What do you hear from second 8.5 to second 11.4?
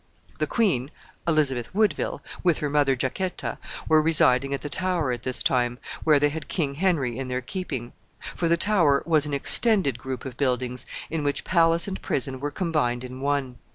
Tower was an extended group of buildings, in